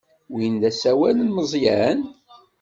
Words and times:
Win 0.33 0.53
d 0.61 0.63
asawal 0.69 1.17
n 1.21 1.29
Meẓyan? 1.35 1.99